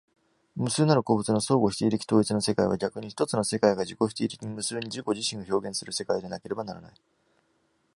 [0.55, 6.93] 無数なる個物の相互否定的統一の世界は、逆に一つの世界が自己否定的に無数に自己自身を表現する世界でなければならない。